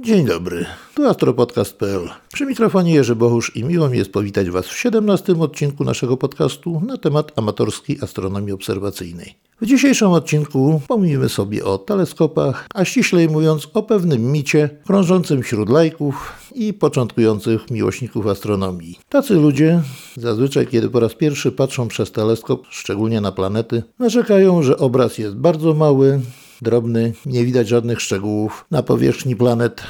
[0.00, 2.08] Dzień dobry, tu astropodcast.pl.
[2.32, 6.82] Przy mikrofonie Jerzy Bohusz i miło mi jest powitać Was w 17 odcinku naszego podcastu
[6.86, 9.34] na temat amatorskiej astronomii obserwacyjnej.
[9.60, 15.68] W dzisiejszym odcinku pomówimy sobie o teleskopach, a ściślej mówiąc o pewnym micie krążącym wśród
[15.68, 18.98] lajków i początkujących miłośników astronomii.
[19.08, 19.82] Tacy ludzie,
[20.16, 25.36] zazwyczaj kiedy po raz pierwszy patrzą przez teleskop, szczególnie na planety, narzekają, że obraz jest
[25.36, 26.20] bardzo mały,
[26.62, 28.64] drobny, nie widać żadnych szczegółów.
[28.70, 29.82] Na powierzchni planet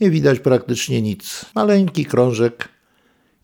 [0.00, 1.44] nie widać praktycznie nic.
[1.54, 2.68] Maleńki krążek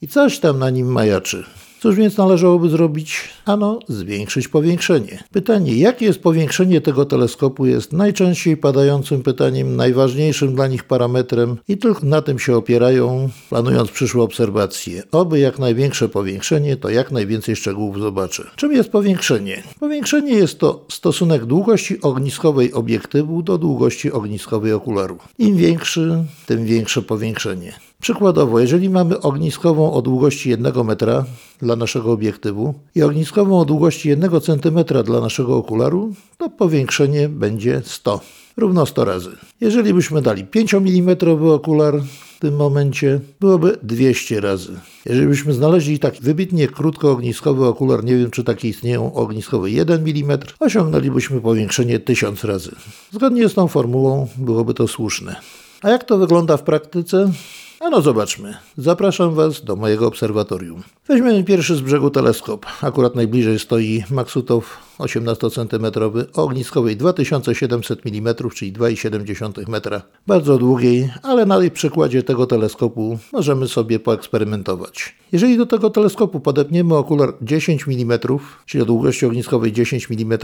[0.02, 1.44] i coś tam na nim majaczy.
[1.82, 3.28] Cóż więc należałoby zrobić?
[3.44, 5.24] Ano, zwiększyć powiększenie.
[5.32, 11.78] Pytanie, jakie jest powiększenie tego teleskopu, jest najczęściej padającym pytaniem, najważniejszym dla nich parametrem i
[11.78, 15.02] tylko na tym się opierają, planując przyszłe obserwacje.
[15.12, 18.50] Oby jak największe powiększenie, to jak najwięcej szczegółów zobaczę.
[18.56, 19.62] Czym jest powiększenie?
[19.80, 25.18] Powiększenie jest to stosunek długości ogniskowej obiektywu do długości ogniskowej okularu.
[25.38, 27.72] Im większy, tym większe powiększenie.
[28.02, 31.24] Przykładowo, jeżeli mamy ogniskową o długości 1 metra
[31.58, 37.82] dla naszego obiektywu i ogniskową o długości 1 cm dla naszego okularu, to powiększenie będzie
[37.84, 38.20] 100,
[38.56, 39.30] równo 100 razy.
[39.60, 41.16] Jeżeli byśmy dali 5 mm
[41.50, 41.94] okular
[42.36, 44.72] w tym momencie, byłoby 200 razy.
[45.06, 50.38] Jeżeli byśmy znaleźli taki wybitnie krótkoogniskowy okular, nie wiem czy takie istnieją, ogniskowy 1 mm,
[50.60, 52.72] osiągnęlibyśmy powiększenie 1000 razy.
[53.12, 55.36] Zgodnie z tą formułą byłoby to słuszne.
[55.82, 57.32] A jak to wygląda w praktyce?
[57.82, 58.54] A no zobaczmy.
[58.76, 60.82] Zapraszam Was do mojego obserwatorium.
[61.08, 62.66] Weźmiemy pierwszy z brzegu teleskop.
[62.82, 65.86] Akurat najbliżej stoi Maksutow 18 cm
[66.34, 70.02] o ogniskowej 2700 mm, czyli 2,7 metra.
[70.26, 75.14] Bardzo długiej, ale na przykładzie tego teleskopu możemy sobie poeksperymentować.
[75.32, 78.18] Jeżeli do tego teleskopu podepniemy okular 10 mm,
[78.66, 80.38] czyli o długości ogniskowej 10 mm,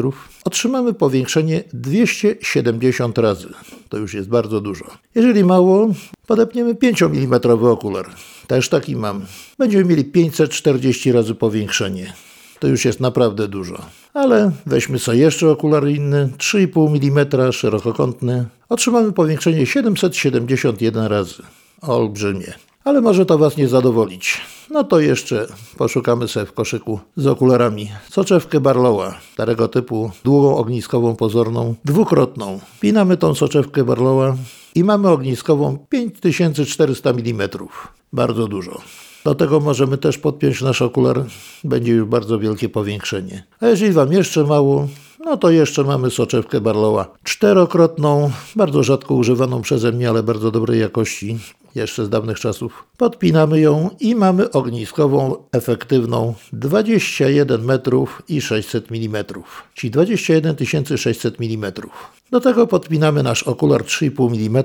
[0.45, 3.49] otrzymamy powiększenie 270 razy.
[3.89, 4.85] To już jest bardzo dużo.
[5.15, 5.89] Jeżeli mało,
[6.29, 8.07] podepniemy 5 mm okular.
[8.47, 9.25] Też taki mam.
[9.59, 12.13] Będziemy mieli 540 razy powiększenie.
[12.59, 13.79] To już jest naprawdę dużo.
[14.15, 18.47] Ale weźmy sobie jeszcze okular inny, 3,5 mm szerokokątny.
[18.69, 21.43] Otrzymamy powiększenie 771 razy.
[21.81, 22.53] Olbrzymie.
[22.85, 24.41] Ale może to Was nie zadowolić.
[24.71, 25.47] No to jeszcze
[25.77, 32.61] poszukamy sobie w koszyku z okularami soczewkę Barlowa, starego typu, długą ogniskową pozorną, dwukrotną.
[32.81, 34.37] Pinamy tą soczewkę Barlowa
[34.75, 37.49] i mamy ogniskową 5400 mm.
[38.13, 38.81] Bardzo dużo.
[39.25, 41.25] Do tego możemy też podpiąć nasz okular,
[41.65, 43.45] będzie już bardzo wielkie powiększenie.
[43.61, 44.89] A jeżeli Wam jeszcze mało,
[45.25, 50.81] no to jeszcze mamy soczewkę Barlowa czterokrotną, bardzo rzadko używaną przeze mnie, ale bardzo dobrej
[50.81, 51.39] jakości
[51.79, 52.85] jeszcze z dawnych czasów.
[52.97, 59.25] Podpinamy ją i mamy ogniskową efektywną 21 metrów i 600 mm,
[59.75, 61.73] czyli 21 600 mm.
[62.31, 64.65] Do tego podpinamy nasz okular 3,5 mm,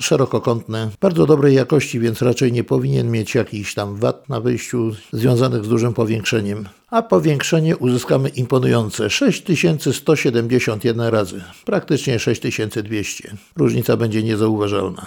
[0.00, 5.64] szerokokątny, bardzo dobrej jakości, więc raczej nie powinien mieć jakichś tam wad na wyjściu związanych
[5.64, 6.68] z dużym powiększeniem.
[6.90, 13.34] A powiększenie uzyskamy imponujące 6171 razy, praktycznie 6200.
[13.56, 15.06] Różnica będzie niezauważalna.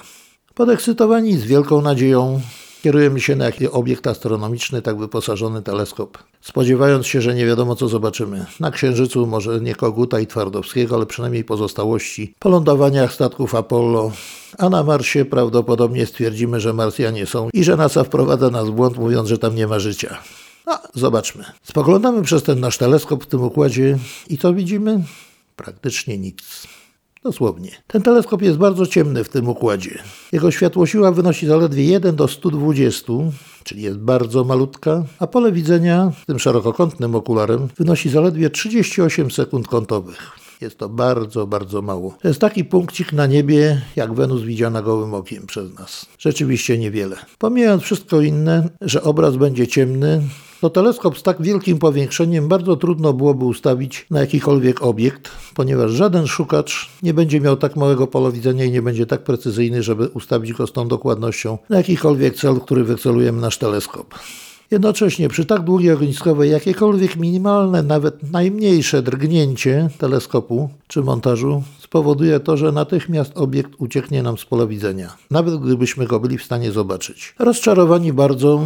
[0.54, 2.42] Podekscytowani z wielką nadzieją
[2.82, 8.46] kierujemy się na obiekt astronomiczny, tak wyposażony teleskop, spodziewając się, że nie wiadomo co zobaczymy.
[8.60, 14.12] Na Księżycu może nie Koguta i Twardowskiego, ale przynajmniej pozostałości po lądowaniach statków Apollo,
[14.58, 18.98] a na Marsie prawdopodobnie stwierdzimy, że Marsjanie są i że NASA wprowadza nas w błąd,
[18.98, 20.18] mówiąc, że tam nie ma życia.
[20.68, 21.46] No, zobaczmy.
[21.64, 23.98] Spoglądamy przez ten nasz teleskop w tym układzie
[24.30, 25.04] i co widzimy?
[25.56, 26.68] Praktycznie nic.
[27.24, 27.72] Dosłownie.
[27.88, 30.00] Ten teleskop jest bardzo ciemny w tym układzie.
[30.32, 33.14] Jego światłosiła wynosi zaledwie 1 do 120,
[33.64, 40.32] czyli jest bardzo malutka, a pole widzenia tym szerokokątnym okularem wynosi zaledwie 38 sekund kątowych.
[40.62, 42.18] Jest to bardzo, bardzo mało.
[42.22, 46.06] To jest taki punkcik na niebie, jak Wenus widziana gołym okiem przez nas.
[46.20, 47.16] Rzeczywiście niewiele.
[47.38, 50.22] Pomijając wszystko inne, że obraz będzie ciemny,
[50.62, 56.28] to teleskop z tak wielkim powiększeniem bardzo trudno byłoby ustawić na jakikolwiek obiekt, ponieważ żaden
[56.28, 60.54] szukacz nie będzie miał tak małego pola widzenia i nie będzie tak precyzyjny, żeby ustawić
[60.54, 64.16] go z tą dokładnością na jakikolwiek cel, który wycelujemy nasz teleskop.
[64.72, 72.58] Jednocześnie przy tak długiej ogniskowej jakiekolwiek minimalne, nawet najmniejsze drgnięcie teleskopu czy montażu spowoduje to,
[72.58, 77.36] że natychmiast obiekt ucieknie nam z pola widzenia, nawet gdybyśmy go byli w stanie zobaczyć.
[77.40, 78.62] Rozczarowani bardzo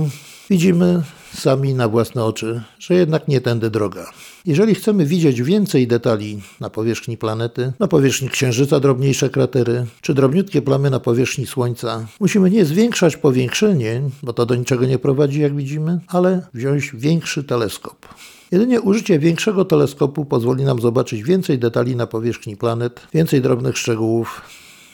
[0.50, 1.04] widzimy
[1.36, 4.12] sami na własne oczy, że jednak nie tędy droga.
[4.46, 10.62] Jeżeli chcemy widzieć więcej detali na powierzchni planety, na powierzchni Księżyca drobniejsze kratery, czy drobniutkie
[10.62, 15.56] plamy na powierzchni Słońca, musimy nie zwiększać powiększenie, bo to do niczego nie prowadzi, jak
[15.56, 18.08] widzimy, ale wziąć większy teleskop.
[18.52, 24.42] Jedynie użycie większego teleskopu pozwoli nam zobaczyć więcej detali na powierzchni planet, więcej drobnych szczegółów,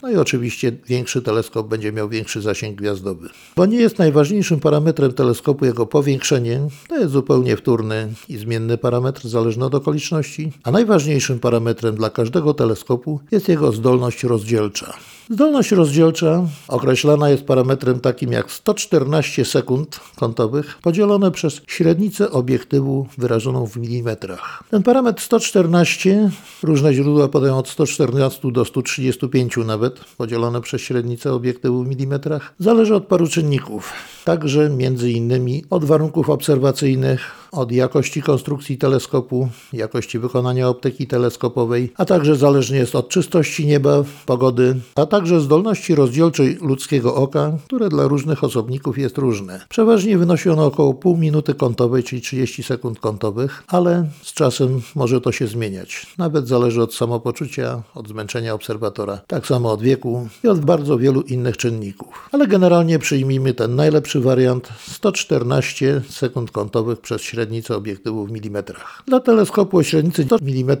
[0.02, 3.28] No i oczywiście większy teleskop będzie miał większy zasięg gwiazdowy.
[3.56, 9.28] Bo nie jest najważniejszym parametrem teleskopu jego powiększenie, to jest zupełnie wtórny i zmienny parametr
[9.28, 14.94] zależny od okoliczności, a najważniejszym parametrem dla każdego teleskopu jest jego zdolność rozdzielcza.
[15.30, 23.66] Zdolność rozdzielcza określana jest parametrem takim jak 114 sekund kątowych podzielone przez średnicę obiektywu wyrażoną
[23.66, 24.64] w milimetrach.
[24.70, 26.30] Ten parametr 114,
[26.62, 32.94] różne źródła podają od 114 do 135 nawet, podzielone przez średnicę obiektywu w milimetrach, zależy
[32.94, 33.92] od paru czynników.
[34.24, 42.04] Także między innymi od warunków obserwacyjnych, od jakości konstrukcji teleskopu, jakości wykonania optyki teleskopowej, a
[42.04, 48.08] także zależnie jest od czystości nieba, pogody, a także zdolności rozdzielczej ludzkiego oka, które dla
[48.08, 49.60] różnych osobników jest różne.
[49.68, 55.20] Przeważnie wynosi ono około pół minuty kątowej, czyli 30 sekund kątowych, ale z czasem może
[55.20, 56.06] to się zmieniać.
[56.18, 61.20] Nawet zależy od samopoczucia, od zmęczenia obserwatora, tak samo od wieku i od bardzo wielu
[61.20, 62.28] innych czynników.
[62.32, 69.02] Ale generalnie przyjmijmy ten najlepszy wariant 114 sekund kątowych przez średnicę obiektywu w milimetrach.
[69.06, 70.76] Dla teleskopu o średnicy 100 mm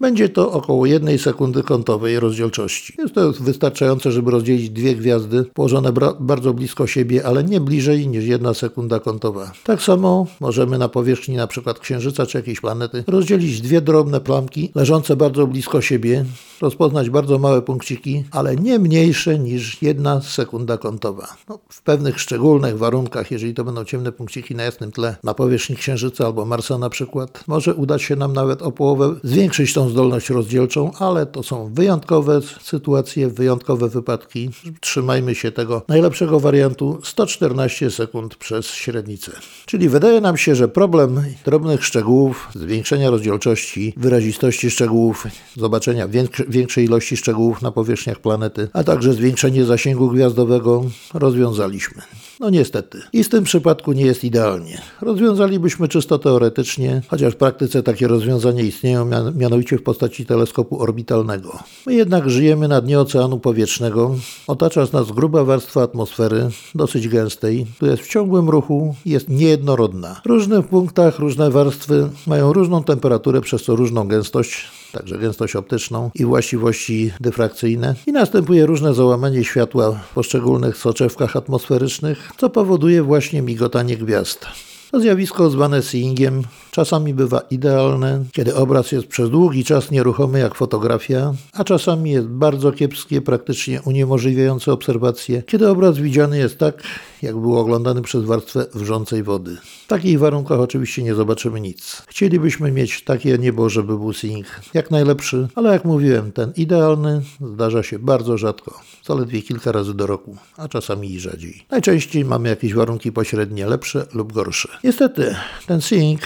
[0.00, 2.94] będzie to około 1 sekundy kątowej rozdzielczości.
[2.98, 8.24] Jest to wystarczające, żeby rozdzielić dwie gwiazdy położone bardzo blisko siebie, ale nie bliżej niż
[8.24, 9.52] 1 sekunda kątowa.
[9.64, 11.74] Tak samo możemy na powierzchni np.
[11.80, 16.24] Księżyca czy jakiejś planety rozdzielić dwie drobne plamki leżące bardzo blisko siebie,
[16.60, 21.36] rozpoznać bardzo małe punkciki, ale nie mniejsze niż 1 sekunda kątowa.
[21.48, 25.76] No, w pewnych szczególnych warunkach, jeżeli to będą ciemne punkciki na jasnym tle, na powierzchni
[25.76, 30.30] Księżyca albo Marsa na przykład, może udać się nam nawet o połowę zwiększyć tą zdolność
[30.30, 34.50] rozdzielczą, ale to są wyjątkowe sytuacje, wyjątkowe wypadki.
[34.80, 39.32] Trzymajmy się tego najlepszego wariantu 114 sekund przez średnicę.
[39.66, 45.26] Czyli wydaje nam się, że problem drobnych szczegółów, zwiększenia rozdzielczości, wyrazistości szczegółów,
[45.56, 46.08] zobaczenia
[46.48, 50.84] większej ilości szczegółów na powierzchniach planety, a także zwiększenie zasięgu gwiazdowego
[51.14, 52.02] rozwiązaliśmy.
[52.40, 53.02] No niestety.
[53.12, 54.82] I w tym przypadku nie jest idealnie.
[55.00, 61.58] Rozwiązalibyśmy czysto teoretycznie, chociaż w praktyce takie rozwiązania istnieją, mianowicie w postaci teleskopu orbitalnego.
[61.86, 64.14] My jednak żyjemy na dnie oceanu powietrznego.
[64.46, 70.20] Otacza nas gruba warstwa atmosfery, dosyć gęstej, która jest w ciągłym ruchu i jest niejednorodna.
[70.24, 76.10] W różnych punktach różne warstwy mają różną temperaturę, przez co różną gęstość także gęstość optyczną
[76.14, 83.42] i właściwości dyfrakcyjne i następuje różne załamanie światła w poszczególnych soczewkach atmosferycznych, co powoduje właśnie
[83.42, 84.46] migotanie gwiazd.
[84.94, 86.42] To zjawisko zwane seeingiem
[86.74, 92.26] czasami bywa idealne, kiedy obraz jest przez długi czas nieruchomy jak fotografia, a czasami jest
[92.26, 96.82] bardzo kiepskie, praktycznie uniemożliwiające obserwację, kiedy obraz widziany jest tak,
[97.22, 99.56] jak był oglądany przez warstwę wrzącej wody.
[99.84, 102.02] W takich warunkach oczywiście nie zobaczymy nic.
[102.06, 107.82] Chcielibyśmy mieć takie niebo, żeby był seeing jak najlepszy, ale jak mówiłem, ten idealny zdarza
[107.82, 111.64] się bardzo rzadko, zaledwie kilka razy do roku, a czasami i rzadziej.
[111.70, 114.68] Najczęściej mamy jakieś warunki pośrednie lepsze lub gorsze.
[114.84, 115.34] Niestety,
[115.66, 116.20] ten seeing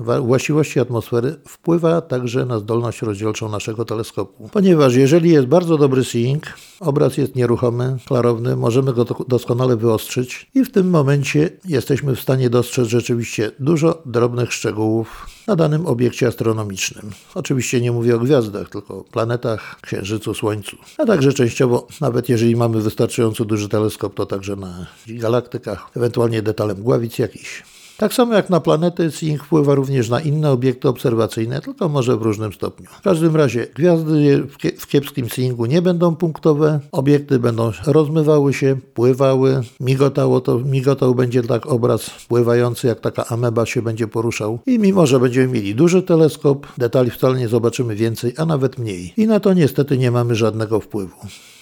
[0.00, 4.48] właściwości atmosfery wpływa także na zdolność rozdzielczą naszego teleskopu.
[4.52, 6.42] Ponieważ jeżeli jest bardzo dobry seeing,
[6.80, 12.50] obraz jest nieruchomy, klarowny, możemy go doskonale wyostrzyć i w tym momencie jesteśmy w stanie
[12.50, 17.10] dostrzec rzeczywiście dużo drobnych szczegółów na danym obiekcie astronomicznym.
[17.34, 22.56] Oczywiście nie mówię o gwiazdach, tylko o planetach, księżycu, słońcu, a także częściowo, nawet jeżeli
[22.56, 27.77] mamy wystarczająco duży teleskop, to także na galaktykach, ewentualnie detalem gławic jakichś.
[27.98, 32.22] Tak samo jak na planety, Seeing wpływa również na inne obiekty obserwacyjne, tylko może w
[32.22, 32.86] różnym stopniu.
[32.98, 34.46] W każdym razie gwiazdy
[34.78, 41.42] w kiepskim Seeingu nie będą punktowe, obiekty będą rozmywały się, pływały, migotało to, migotał będzie
[41.42, 44.58] tak obraz pływający, jak taka ameba się będzie poruszał.
[44.66, 49.12] I mimo, że będziemy mieli duży teleskop, detali wcale nie zobaczymy więcej, a nawet mniej.
[49.16, 51.16] I na to niestety nie mamy żadnego wpływu.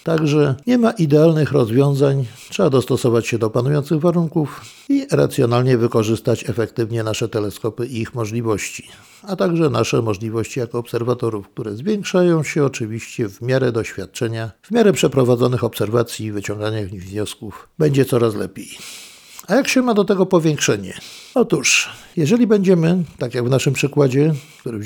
[0.06, 7.02] Także nie ma idealnych rozwiązań, trzeba dostosować się do panujących warunków i racjonalnie wykorzystać efektywnie
[7.02, 8.88] nasze teleskopy i ich możliwości,
[9.22, 14.92] a także nasze możliwości jako obserwatorów, które zwiększają się oczywiście w miarę doświadczenia, w miarę
[14.92, 17.68] przeprowadzonych obserwacji i wyciągania wniosków.
[17.78, 18.68] Będzie coraz lepiej.
[19.48, 20.94] A jak się ma do tego powiększenie?
[21.34, 24.78] Otóż, jeżeli będziemy, tak jak w naszym przykładzie, który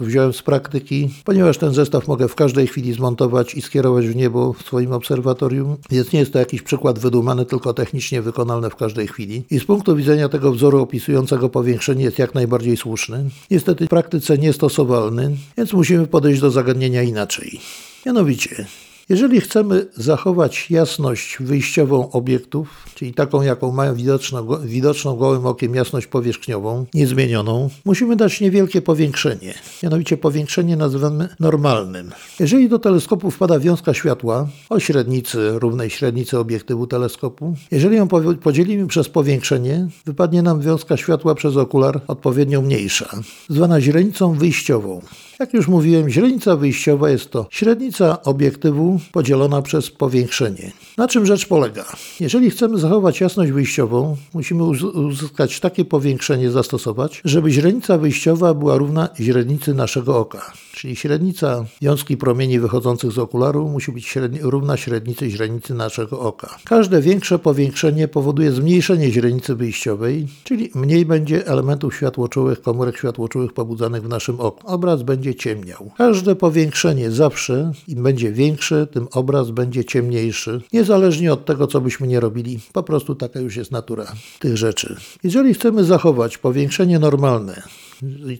[0.00, 4.52] wziąłem z praktyki, ponieważ ten zestaw mogę w każdej chwili zmontować i skierować w niebo
[4.52, 9.06] w swoim obserwatorium, więc nie jest to jakiś przykład wydumany, tylko technicznie wykonalny w każdej
[9.08, 9.42] chwili.
[9.50, 13.24] I z punktu widzenia tego wzoru opisującego powiększenie jest jak najbardziej słuszny.
[13.50, 17.60] Niestety w praktyce niestosowalny, więc musimy podejść do zagadnienia inaczej.
[18.06, 18.66] Mianowicie,
[19.08, 26.06] Jeżeli chcemy zachować jasność wyjściową obiektów, czyli taką, jaką mają widoczną, widoczną gołym okiem jasność
[26.06, 29.54] powierzchniową, niezmienioną, musimy dać niewielkie powiększenie.
[29.82, 32.10] Mianowicie powiększenie nazywamy normalnym.
[32.40, 38.08] Jeżeli do teleskopu wpada wiązka światła o średnicy, równej średnicy obiektywu teleskopu, jeżeli ją
[38.42, 43.08] podzielimy przez powiększenie, wypadnie nam wiązka światła przez okular odpowiednio mniejsza,
[43.48, 45.00] zwana źrenicą wyjściową.
[45.40, 50.72] Jak już mówiłem, źrenica wyjściowa jest to średnica obiektywu podzielona przez powiększenie.
[50.96, 51.84] Na czym rzecz polega?
[52.20, 59.08] Jeżeli chcemy zachować jasność wyjściową, musimy uzyskać takie powiększenie zastosować, żeby źrenica wyjściowa była równa
[59.20, 60.52] źrenicy naszego oka.
[60.78, 66.58] Czyli średnica wiązki promieni wychodzących z okularu musi być średni, równa średnicy źrenicy naszego oka.
[66.64, 74.02] Każde większe powiększenie powoduje zmniejszenie źrenicy wyjściowej, czyli mniej będzie elementów światłoczułych, komórek światłoczułych pobudzanych
[74.02, 74.60] w naszym oku.
[74.64, 75.90] Obraz będzie ciemniał.
[75.96, 80.60] Każde powiększenie zawsze, im będzie większe, tym obraz będzie ciemniejszy.
[80.72, 84.06] Niezależnie od tego, co byśmy nie robili, po prostu taka już jest natura
[84.38, 84.96] tych rzeczy.
[85.22, 87.62] Jeżeli chcemy zachować powiększenie normalne,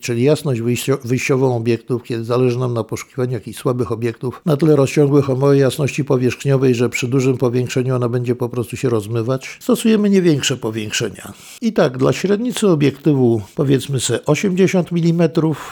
[0.01, 0.61] czyli jasność
[1.03, 5.59] wyjściową obiektów, kiedy zależy nam na poszukiwaniu jakichś słabych obiektów, na tyle rozciągłych o małej
[5.59, 10.57] jasności powierzchniowej, że przy dużym powiększeniu ona będzie po prostu się rozmywać, stosujemy nie większe
[10.57, 11.33] powiększenia.
[11.61, 15.29] I tak, dla średnicy obiektywu powiedzmy sobie 80 mm,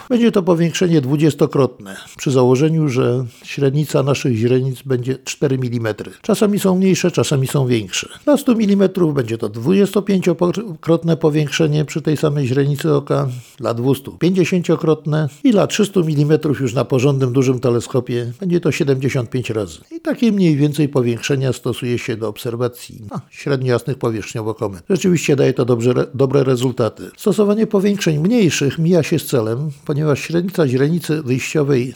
[0.10, 5.96] będzie to powiększenie dwudziestokrotne, przy założeniu, że średnica naszych źrenic będzie 4 mm.
[6.22, 8.10] Czasami są mniejsze, czasami są większe.
[8.26, 13.28] Dla 100 mm będzie to 25-krotne powiększenie przy tej samej źrenicy oka,
[13.58, 19.80] dla 250-krotne i dla 300 mm już na porządnym dużym teleskopie będzie to 75 razy.
[19.92, 24.84] I takie mniej więcej powiększenia stosuje się do obserwacji no, średnio jasnych powierzchniowo komet.
[24.90, 27.04] Rzeczywiście daje to dobrze, dobre rezultaty.
[27.18, 31.94] Stosowanie powiększeń mniejszych mija się z celem, ponieważ średnica źrenicy wyjściowej,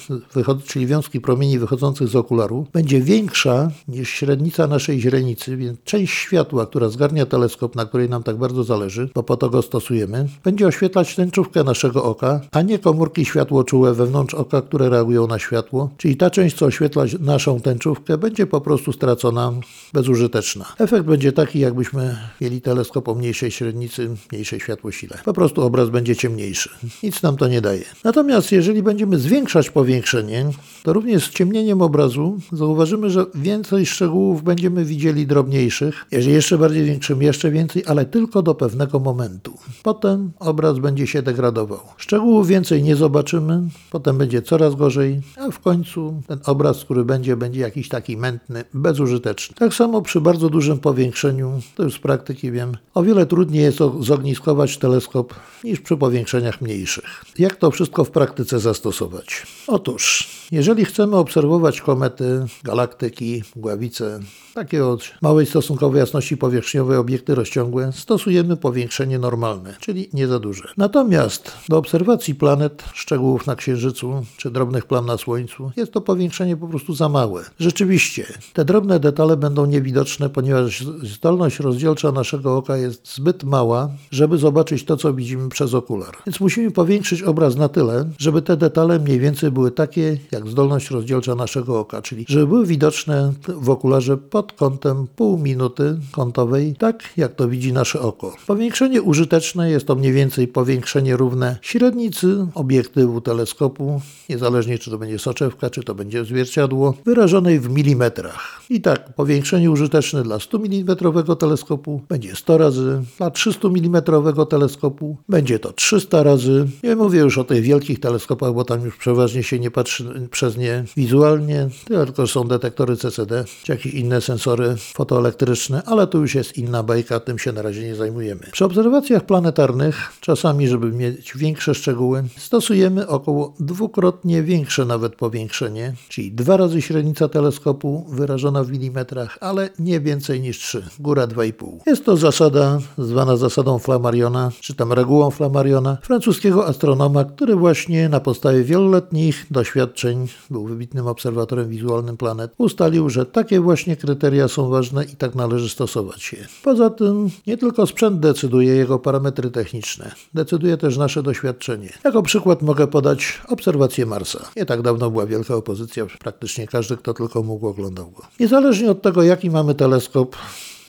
[0.68, 6.66] czyli wiązki promieni wychodzących z okularu, będzie większa niż średnica naszej źrenicy, więc część światła,
[6.66, 10.68] która zgarnia teleskop, na której nam tak bardzo zależy, bo po to go stosujemy, będzie
[10.68, 15.90] oświetlać tęczówkę naszego oka, a nie komórki światłoczułe wewnątrz oka, które reagują na światło.
[15.98, 19.54] Czyli ta część, co oświetla naszą tęczówkę, będzie po prostu stracona,
[19.94, 20.66] bezużyteczna.
[20.78, 25.18] Efekt będzie taki, jakbyśmy mieli teleskop o mniejszej średnicy, mniejszej światłosile.
[25.25, 26.70] Po prostu obraz będzie ciemniejszy.
[27.04, 27.84] Nic nam to nie daje.
[28.04, 30.46] Natomiast jeżeli będziemy zwiększać powiększenie,
[30.84, 36.06] to również z ciemnieniem obrazu zauważymy, że więcej szczegółów będziemy widzieli drobniejszych.
[36.12, 39.54] Jeżeli jeszcze bardziej większym, jeszcze więcej, ale tylko do pewnego momentu.
[39.84, 41.61] Potem obraz będzie się degradował
[41.98, 47.38] Szczegółów więcej nie zobaczymy, potem będzie coraz gorzej, a w końcu ten obraz, który będzie,
[47.38, 49.56] będzie jakiś taki mętny, bezużyteczny.
[49.56, 53.77] Tak samo przy bardzo dużym powiększeniu, to już z praktyki wiem, o wiele trudniej jest
[54.00, 57.25] zogniskować teleskop niż przy powiększeniach mniejszych.
[57.39, 59.48] Jak to wszystko w praktyce zastosować?
[59.68, 64.20] Otóż, jeżeli chcemy obserwować komety, galaktyki, mgławice,
[64.53, 70.68] takie o małej stosunkowej jasności powierzchniowej obiekty rozciągłe, stosujemy powiększenie normalne, czyli nie za duże.
[70.77, 76.58] Natomiast do obserwacji planet, szczegółów na Księżycu czy drobnych plam na Słońcu jest to powiększenie
[76.58, 77.43] po prostu za małe.
[77.60, 84.38] Rzeczywiście, te drobne detale będą niewidoczne, ponieważ zdolność rozdzielcza naszego oka jest zbyt mała, żeby
[84.38, 86.17] zobaczyć to, co widzimy przez okular.
[86.25, 90.89] Więc musimy powiększyć obraz na tyle, żeby te detale mniej więcej były takie, jak zdolność
[90.89, 97.03] rozdzielcza naszego oka, czyli żeby były widoczne w okularze pod kątem pół minuty kątowej, tak
[97.17, 98.36] jak to widzi nasze oko.
[98.48, 104.98] Powiększenie użyteczne jest to mniej więcej powiększenie równe równe średnicy obiektywu teleskopu, niezależnie czy to
[104.98, 108.62] będzie soczewka, czy to będzie zwierciadło, wyrażonej w milimetrach.
[108.69, 110.98] I tak, powiększenie użyteczne dla 100 mm
[111.39, 114.01] teleskopu będzie 100 razy, dla 300 mm
[114.50, 116.67] teleskopu będzie to 300 razy.
[116.83, 120.57] Nie mówię już o tych wielkich teleskopach, bo tam już przeważnie się nie patrzy przez
[120.57, 126.57] nie wizualnie, tylko są detektory CCD, czy jakieś inne sensory fotoelektryczne, ale to już jest
[126.57, 128.41] inna bajka, tym się na razie nie zajmujemy.
[128.51, 136.32] Przy obserwacjach planetarnych, czasami, żeby mieć większe szczegóły, stosujemy około dwukrotnie większe nawet powiększenie, czyli
[136.32, 141.78] dwa razy średnica teleskopu wyrażona w milimetrach, ale nie więcej niż 3, góra 2,5.
[141.88, 148.20] Jest to zasada zwana zasadą Flammariona, czy tam regułą Flammariona, francuskiego astronoma, który właśnie na
[148.20, 155.04] podstawie wieloletnich doświadczeń, był wybitnym obserwatorem wizualnym planet, ustalił, że takie właśnie kryteria są ważne
[155.04, 156.48] i tak należy stosować je.
[156.64, 161.89] Poza tym nie tylko sprzęt decyduje jego parametry techniczne, decyduje też nasze doświadczenie.
[162.03, 164.50] Jako przykład mogę podać obserwację Marsa.
[164.56, 168.24] Nie tak dawno była wielka opozycja, praktycznie każdy, kto tylko mógł, oglądał go.
[168.39, 170.36] Niezależnie od tego, jaki mamy teleskop,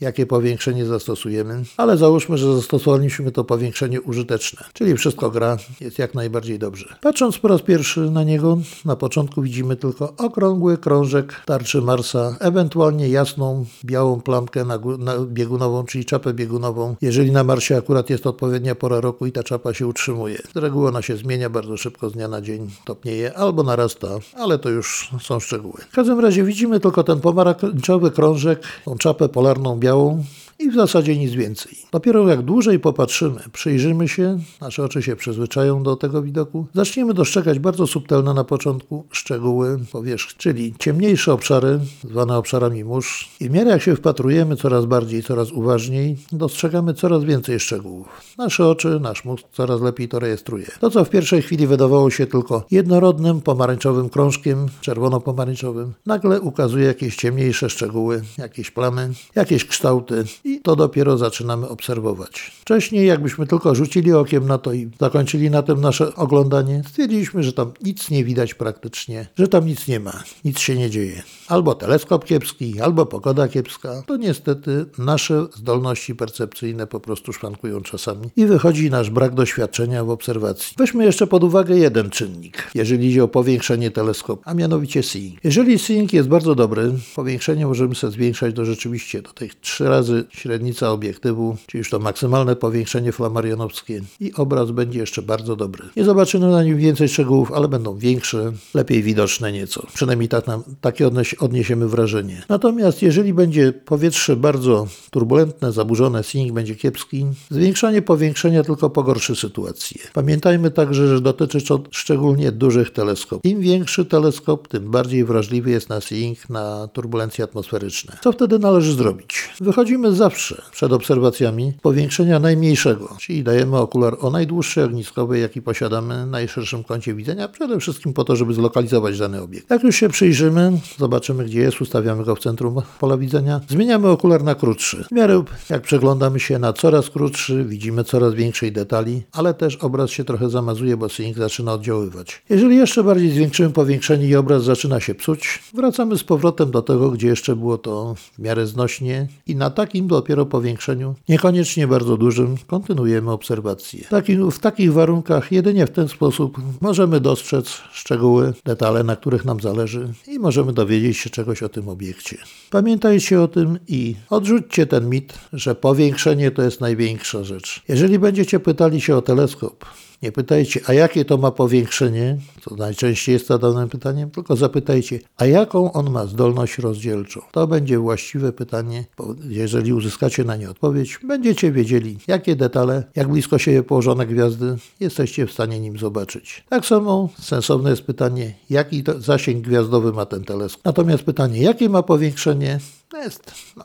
[0.02, 6.14] jakie powiększenie zastosujemy, ale załóżmy, że zastosowaliśmy to powiększenie użyteczne, czyli wszystko gra, jest jak
[6.14, 6.94] najbardziej dobrze.
[7.00, 13.08] Patrząc po raz pierwszy na niego, na początku widzimy tylko okrągły krążek tarczy Marsa, ewentualnie
[13.08, 18.74] jasną, białą plamkę na, na biegunową, czyli czapę biegunową, jeżeli na Marsie akurat jest odpowiednia
[18.74, 20.38] pora roku i ta czapa się utrzymuje.
[20.54, 24.58] Z reguły ona się zmienia bardzo szybko z dnia na dzień, topnieje albo narasta, ale
[24.58, 25.80] to już są szczegóły.
[25.90, 30.24] W każdym razie widzimy tylko ten pomarańczowy krążek, tą czapę polarną białą, still
[30.62, 31.78] i w zasadzie nic więcej.
[31.92, 37.58] Dopiero jak dłużej popatrzymy, przyjrzymy się, nasze oczy się przyzwyczają do tego widoku, zaczniemy dostrzegać
[37.58, 43.30] bardzo subtelne na początku szczegóły powierzchni, czyli ciemniejsze obszary, zwane obszarami mórz.
[43.40, 48.08] I w miarę jak się wpatrujemy coraz bardziej, coraz uważniej, dostrzegamy coraz więcej szczegółów.
[48.38, 50.66] Nasze oczy, nasz mózg coraz lepiej to rejestruje.
[50.80, 57.16] To, co w pierwszej chwili wydawało się tylko jednorodnym, pomarańczowym krążkiem, czerwono-pomarańczowym, nagle ukazuje jakieś
[57.16, 62.52] ciemniejsze szczegóły, jakieś plamy, jakieś kształty i to dopiero zaczynamy obserwować.
[62.60, 67.52] Wcześniej, jakbyśmy tylko rzucili okiem na to i zakończyli na tym nasze oglądanie, stwierdziliśmy, że
[67.52, 71.22] tam nic nie widać praktycznie, że tam nic nie ma, nic się nie dzieje.
[71.48, 74.02] Albo teleskop kiepski, albo pogoda kiepska.
[74.06, 80.10] To niestety nasze zdolności percepcyjne po prostu szwankują czasami i wychodzi nasz brak doświadczenia w
[80.10, 80.74] obserwacji.
[80.78, 85.44] Weźmy jeszcze pod uwagę jeden czynnik, jeżeli idzie o powiększenie teleskopu, a mianowicie seeing.
[85.44, 90.24] Jeżeli seeing jest bardzo dobry, powiększenie możemy sobie zwiększać do rzeczywiście do tych trzy razy
[90.32, 95.88] średnica obiektywu, czyli już to maksymalne powiększenie flamarionowskie i obraz będzie jeszcze bardzo dobry.
[95.96, 99.86] Nie zobaczymy na nim więcej szczegółów, ale będą większe, lepiej widoczne nieco.
[99.94, 102.42] Przynajmniej tak nam, takie odniesiemy wrażenie.
[102.48, 110.00] Natomiast jeżeli będzie powietrze bardzo turbulentne, zaburzone, seeing będzie kiepski, zwiększanie powiększenia tylko pogorszy sytuację.
[110.12, 113.50] Pamiętajmy także, że dotyczy to szczególnie dużych teleskopów.
[113.50, 118.16] Im większy teleskop, tym bardziej wrażliwy jest na seeing, na turbulencje atmosferyczne.
[118.22, 119.48] Co wtedy należy zrobić?
[119.60, 126.84] Wychodzimy zawsze przed obserwacjami powiększenia najmniejszego, czyli dajemy okular o najdłuższej ogniskowej, jaki posiadamy, najszerszym
[126.84, 129.70] kącie widzenia, przede wszystkim po to, żeby zlokalizować dany obiekt.
[129.70, 134.44] Jak już się przyjrzymy, zobaczymy gdzie jest, ustawiamy go w centrum pola widzenia, zmieniamy okular
[134.44, 135.04] na krótszy.
[135.04, 140.10] W miarę jak przeglądamy się na coraz krótszy, widzimy coraz większej detali, ale też obraz
[140.10, 142.42] się trochę zamazuje, bo synik zaczyna oddziaływać.
[142.50, 147.10] Jeżeli jeszcze bardziej zwiększymy powiększenie i obraz zaczyna się psuć, wracamy z powrotem do tego,
[147.10, 152.56] gdzie jeszcze było to w miarę znośnie i na takim dopiero powiększeniu, niekoniecznie bardzo dużym,
[152.66, 154.04] kontynuujemy obserwację.
[154.10, 159.60] Takim, w takich warunkach jedynie w ten sposób możemy dostrzec szczegóły, detale, na których nam
[159.60, 162.36] zależy i możemy dowiedzieć się czegoś o tym obiekcie.
[162.70, 167.82] Pamiętajcie o tym i odrzućcie ten mit, że powiększenie to jest największa rzecz.
[167.88, 169.84] Jeżeli będziecie pytali się o teleskop,
[170.22, 175.46] nie pytajcie, a jakie to ma powiększenie, co najczęściej jest zadanym pytaniem, tylko zapytajcie, a
[175.46, 177.40] jaką on ma zdolność rozdzielczą.
[177.52, 183.28] To będzie właściwe pytanie, bo jeżeli uzyskacie na nie odpowiedź, będziecie wiedzieli, jakie detale, jak
[183.28, 186.64] blisko siebie położone gwiazdy jesteście w stanie nim zobaczyć.
[186.68, 190.84] Tak samo sensowne jest pytanie, jaki zasięg gwiazdowy ma ten teleskop.
[190.84, 192.80] Natomiast pytanie, jakie ma powiększenie,
[193.14, 193.52] jest...
[193.76, 193.84] No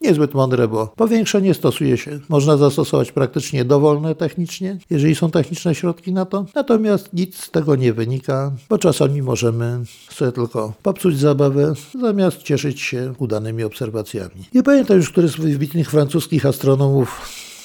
[0.00, 6.12] niezbyt mądre, bo powiększenie stosuje się, można zastosować praktycznie dowolne technicznie, jeżeli są techniczne środki
[6.12, 11.72] na to, natomiast nic z tego nie wynika, bo czasami możemy sobie tylko popsuć zabawę,
[12.00, 14.44] zamiast cieszyć się udanymi obserwacjami.
[14.54, 17.20] Nie pamiętam już, który z wybitnych francuskich astronomów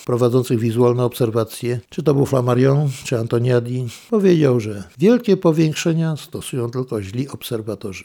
[0.06, 7.02] prowadzących wizualne obserwacje, czy to był Flammarion, czy Antoniadi, powiedział, że wielkie powiększenia stosują tylko
[7.02, 8.04] źli obserwatorzy.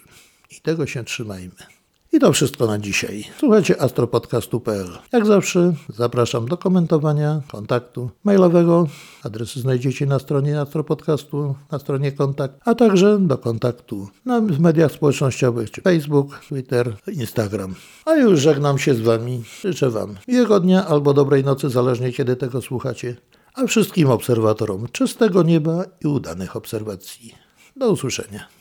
[0.50, 1.79] I tego się trzymajmy.
[2.12, 3.24] I to wszystko na dzisiaj.
[3.38, 4.86] Słuchajcie astropodcastu.pl.
[5.12, 8.86] Jak zawsze zapraszam do komentowania, kontaktu mailowego.
[9.22, 14.92] Adresy znajdziecie na stronie astropodcastu, na stronie kontakt, a także do kontaktu na, w mediach
[14.92, 17.74] społecznościowych, czy Facebook, Twitter, Instagram.
[18.04, 19.42] A już żegnam się z Wami.
[19.60, 23.16] Życzę Wam miłego dnia albo dobrej nocy, zależnie kiedy tego słuchacie.
[23.54, 27.34] A wszystkim obserwatorom czystego nieba i udanych obserwacji.
[27.76, 28.59] Do usłyszenia.